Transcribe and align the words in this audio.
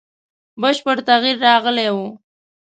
بشپړ 0.61 0.97
تغییر 1.09 1.37
راغلی 1.45 1.87
وو. 1.95 2.07